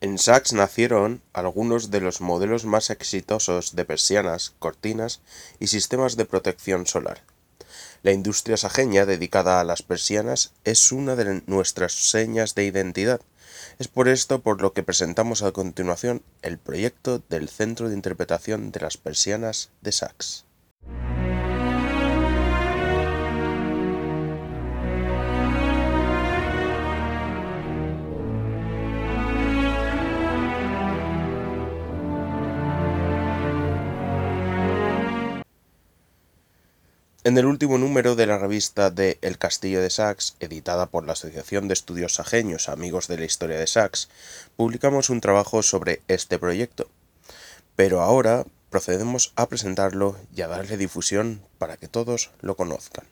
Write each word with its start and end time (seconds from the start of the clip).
En 0.00 0.16
Saks 0.16 0.52
nacieron 0.52 1.22
algunos 1.32 1.90
de 1.90 2.00
los 2.00 2.20
modelos 2.20 2.64
más 2.64 2.90
exitosos 2.90 3.74
de 3.74 3.84
persianas, 3.84 4.54
cortinas 4.60 5.22
y 5.58 5.66
sistemas 5.66 6.16
de 6.16 6.24
protección 6.24 6.86
solar. 6.86 7.24
La 8.04 8.12
industria 8.12 8.56
sajeña 8.56 9.06
dedicada 9.06 9.58
a 9.58 9.64
las 9.64 9.82
persianas 9.82 10.52
es 10.62 10.92
una 10.92 11.16
de 11.16 11.42
nuestras 11.46 11.94
señas 11.94 12.54
de 12.54 12.64
identidad. 12.64 13.20
Es 13.80 13.88
por 13.88 14.06
esto 14.06 14.40
por 14.40 14.62
lo 14.62 14.72
que 14.72 14.84
presentamos 14.84 15.42
a 15.42 15.50
continuación 15.50 16.22
el 16.42 16.58
proyecto 16.58 17.20
del 17.28 17.48
Centro 17.48 17.88
de 17.88 17.96
Interpretación 17.96 18.70
de 18.70 18.78
las 18.78 18.98
Persianas 18.98 19.70
de 19.80 19.90
Saks. 19.90 20.44
En 37.24 37.36
el 37.36 37.46
último 37.46 37.78
número 37.78 38.14
de 38.14 38.26
la 38.26 38.38
revista 38.38 38.90
de 38.90 39.18
El 39.22 39.38
Castillo 39.38 39.82
de 39.82 39.90
Sax, 39.90 40.36
editada 40.38 40.86
por 40.86 41.04
la 41.04 41.14
Asociación 41.14 41.66
de 41.66 41.74
Estudios 41.74 42.14
Sajeños 42.14 42.68
Amigos 42.68 43.08
de 43.08 43.18
la 43.18 43.24
Historia 43.24 43.58
de 43.58 43.66
Sax, 43.66 44.08
publicamos 44.56 45.10
un 45.10 45.20
trabajo 45.20 45.64
sobre 45.64 46.00
este 46.06 46.38
proyecto. 46.38 46.88
Pero 47.74 48.02
ahora 48.02 48.44
procedemos 48.70 49.32
a 49.34 49.48
presentarlo 49.48 50.16
y 50.32 50.42
a 50.42 50.46
darle 50.46 50.76
difusión 50.76 51.42
para 51.58 51.76
que 51.76 51.88
todos 51.88 52.30
lo 52.40 52.54
conozcan. 52.54 53.08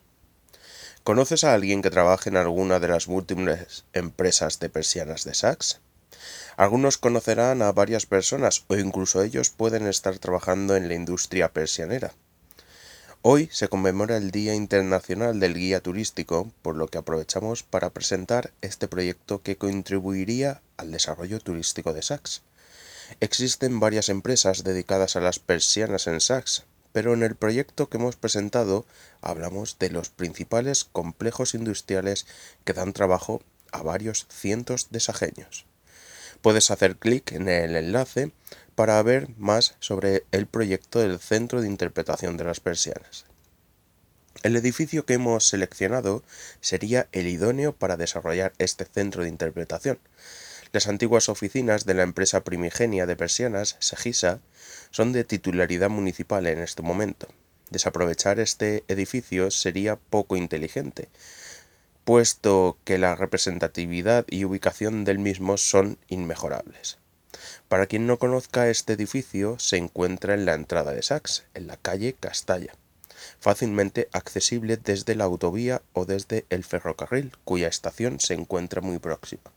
¿Conoces 1.03 1.43
a 1.43 1.53
alguien 1.53 1.83
que 1.83 1.91
trabaje 1.91 2.31
en 2.31 2.37
alguna 2.37 2.79
de 2.79 2.87
las 2.87 3.09
múltiples 3.09 3.87
empresas 3.93 4.61
de 4.61 4.69
persianas 4.69 5.25
de 5.25 5.35
Sax? 5.35 5.81
Algunos 6.57 6.97
conocerán 6.97 7.61
a 7.61 7.73
varias 7.73 8.07
personas 8.07 8.67
o 8.69 8.77
incluso 8.77 9.21
ellos 9.21 9.51
pueden 9.51 9.89
estar 9.89 10.17
trabajando 10.21 10.77
en 10.77 10.87
la 10.87 10.95
industria 10.95 11.53
persianera. 11.53 12.13
Hoy 13.29 13.49
se 13.51 13.67
conmemora 13.67 14.19
el 14.19 14.31
Día 14.31 14.55
Internacional 14.55 15.41
del 15.41 15.55
Guía 15.55 15.81
Turístico, 15.81 16.53
por 16.63 16.77
lo 16.77 16.87
que 16.87 16.99
aprovechamos 16.99 17.65
para 17.65 17.91
presentar 17.91 18.53
este 18.61 18.87
proyecto 18.87 19.43
que 19.43 19.57
contribuiría 19.57 20.63
al 20.77 20.93
desarrollo 20.93 21.41
turístico 21.41 21.93
de 21.93 22.03
Saks. 22.03 22.43
Existen 23.19 23.81
varias 23.81 24.11
empresas 24.11 24.63
dedicadas 24.63 25.17
a 25.17 25.21
las 25.21 25.41
persianas 25.41 26.07
en 26.07 26.21
Saks, 26.21 26.67
pero 26.93 27.15
en 27.15 27.25
el 27.25 27.35
proyecto 27.35 27.89
que 27.89 27.97
hemos 27.97 28.15
presentado 28.15 28.87
hablamos 29.23 29.77
de 29.81 29.91
los 29.91 30.09
principales 30.09 30.85
complejos 30.85 31.57
industriales 31.57 32.29
que 32.63 32.75
dan 32.75 32.93
trabajo 32.93 33.43
a 33.73 33.83
varios 33.83 34.29
cientos 34.31 34.93
de 34.93 35.01
sajeños. 35.01 35.67
Puedes 36.47 36.71
hacer 36.71 36.95
clic 36.95 37.33
en 37.33 37.49
el 37.49 37.75
enlace 37.75 38.31
para 38.77 39.03
ver 39.03 39.31
más 39.37 39.75
sobre 39.81 40.23
el 40.31 40.47
proyecto 40.47 41.01
del 41.01 41.19
Centro 41.19 41.61
de 41.61 41.67
Interpretación 41.67 42.37
de 42.37 42.45
las 42.45 42.61
Persianas. 42.61 43.25
El 44.45 44.55
edificio 44.55 45.05
que 45.05 45.15
hemos 45.15 45.49
seleccionado 45.49 46.23
sería 46.61 47.09
el 47.11 47.27
idóneo 47.27 47.73
para 47.73 47.97
desarrollar 47.97 48.53
este 48.59 48.85
centro 48.85 49.25
de 49.25 49.29
interpretación. 49.29 49.99
Las 50.71 50.87
antiguas 50.87 51.29
oficinas 51.29 51.85
de 51.85 51.95
la 51.95 52.05
empresa 52.05 52.45
primigenia 52.45 53.07
de 53.07 53.17
persianas, 53.17 53.75
Segisa, 53.81 54.39
son 54.93 55.11
de 55.11 55.25
titularidad 55.25 55.91
municipal 55.91 56.47
en 56.47 56.61
este 56.61 56.81
momento. 56.81 57.27
Desaprovechar 57.71 58.39
este 58.39 58.85
edificio 58.87 59.51
sería 59.51 59.97
poco 59.97 60.37
inteligente, 60.37 61.09
puesto 62.07 62.79
que 62.85 62.99
la 62.99 63.17
representatividad 63.17 64.27
y 64.31 64.45
ubicación 64.45 65.05
del 65.05 65.19
mismo 65.19 65.57
son 65.57 65.99
inmejorables. 66.07 66.99
Para 67.67 67.89
quien 67.89 68.07
no 68.07 68.21
conozca 68.21 68.69
este 68.69 68.93
edificio, 68.93 69.59
se 69.59 69.77
encuentra 69.77 70.35
en 70.35 70.45
la 70.45 70.55
entrada 70.55 70.93
de 70.93 71.03
Sax, 71.03 71.47
en 71.55 71.67
la 71.67 71.77
calle 71.77 72.15
Castalla, 72.15 72.77
fácilmente 73.41 74.09
accesible 74.13 74.77
desde 74.77 75.17
la 75.17 75.25
autovía 75.25 75.83
o 75.95 76.05
desde 76.05 76.47
el 76.49 76.63
ferrocarril, 76.63 77.33
cuya 77.43 77.67
estación 77.67 78.21
se 78.21 78.35
encuentra 78.35 78.81
muy 78.81 79.01
próxima. 79.01 79.51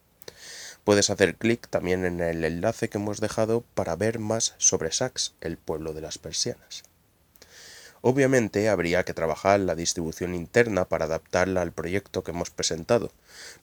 Puedes 0.83 1.11
hacer 1.11 1.35
clic 1.35 1.67
también 1.69 2.03
en 2.03 2.19
el 2.19 2.43
enlace 2.43 2.89
que 2.89 2.97
hemos 2.97 3.21
dejado 3.21 3.63
para 3.75 3.95
ver 3.95 4.17
más 4.17 4.55
sobre 4.57 4.91
Sax, 4.91 5.35
el 5.41 5.57
pueblo 5.57 5.93
de 5.93 6.01
las 6.01 6.17
persianas. 6.17 6.81
Obviamente 8.01 8.69
habría 8.69 9.03
que 9.03 9.13
trabajar 9.13 9.59
la 9.59 9.75
distribución 9.75 10.33
interna 10.33 10.85
para 10.85 11.05
adaptarla 11.05 11.61
al 11.61 11.73
proyecto 11.73 12.23
que 12.23 12.31
hemos 12.31 12.49
presentado, 12.49 13.11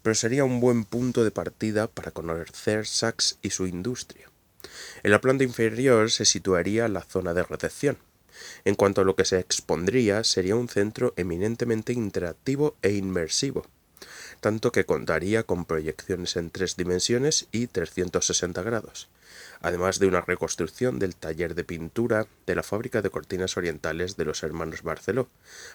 pero 0.02 0.14
sería 0.14 0.44
un 0.44 0.60
buen 0.60 0.84
punto 0.84 1.24
de 1.24 1.30
partida 1.30 1.86
para 1.86 2.10
conocer 2.10 2.86
Saks 2.86 3.38
y 3.40 3.50
su 3.50 3.66
industria. 3.66 4.30
En 5.02 5.10
la 5.10 5.20
planta 5.20 5.44
inferior 5.44 6.10
se 6.10 6.24
situaría 6.24 6.88
la 6.88 7.02
zona 7.02 7.32
de 7.32 7.44
recepción. 7.44 7.98
En 8.64 8.74
cuanto 8.74 9.00
a 9.00 9.04
lo 9.04 9.16
que 9.16 9.24
se 9.24 9.38
expondría, 9.38 10.22
sería 10.22 10.56
un 10.56 10.68
centro 10.68 11.14
eminentemente 11.16 11.94
interactivo 11.94 12.76
e 12.82 12.92
inmersivo, 12.92 13.64
tanto 14.40 14.72
que 14.72 14.86
contaría 14.86 15.42
con 15.42 15.64
proyecciones 15.64 16.36
en 16.36 16.50
tres 16.50 16.76
dimensiones 16.76 17.48
y 17.52 17.66
360 17.66 18.62
grados, 18.62 19.08
además 19.60 19.98
de 19.98 20.06
una 20.06 20.20
reconstrucción 20.20 20.98
del 20.98 21.16
taller 21.16 21.54
de 21.54 21.64
pintura 21.64 22.26
de 22.46 22.54
la 22.54 22.62
fábrica 22.62 23.02
de 23.02 23.10
cortinas 23.10 23.56
orientales 23.56 24.16
de 24.16 24.24
los 24.24 24.42
hermanos 24.42 24.82
Barceló, 24.82 25.28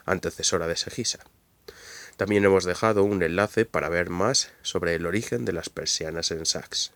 antecesora 0.06 0.68
de 0.68 0.76
Segisa. 0.76 1.20
También 2.18 2.46
hemos 2.46 2.66
dejado 2.66 3.04
un 3.04 3.24
enlace 3.24 3.66
para 3.66 3.90
ver 3.90 4.10
más 4.10 4.52
sobre 4.62 4.96
el 4.96 5.06
origen 5.06 5.46
de 5.46 5.54
las 5.54 5.70
persianas 5.70 6.32
en 6.32 6.46
Saks. 6.46 6.94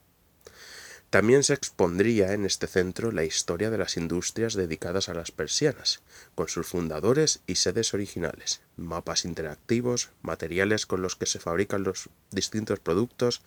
También 1.16 1.44
se 1.44 1.54
expondría 1.54 2.34
en 2.34 2.46
este 2.46 2.68
centro 2.68 3.10
la 3.10 3.24
historia 3.24 3.70
de 3.70 3.78
las 3.78 3.96
industrias 3.96 4.54
dedicadas 4.54 5.08
a 5.08 5.14
las 5.14 5.32
persianas, 5.32 6.02
con 6.36 6.50
sus 6.50 6.68
fundadores 6.68 7.40
y 7.48 7.56
sedes 7.56 7.94
originales, 7.94 8.60
mapas 8.76 9.24
interactivos, 9.24 10.10
materiales 10.24 10.86
con 10.86 11.02
los 11.02 11.16
que 11.16 11.26
se 11.26 11.40
fabrican 11.40 11.84
los 11.84 12.10
distintos 12.32 12.82
productos, 12.82 13.44